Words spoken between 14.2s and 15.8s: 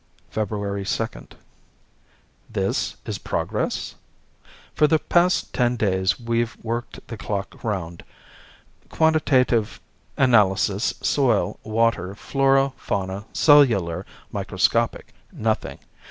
microscopic. Nothing.